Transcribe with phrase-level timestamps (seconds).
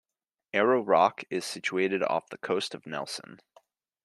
[0.51, 3.39] Arrow Rock is situated off the coast of Nelson.